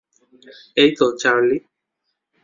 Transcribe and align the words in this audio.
এইতো, 0.77 1.05
চার্লি। 1.21 1.57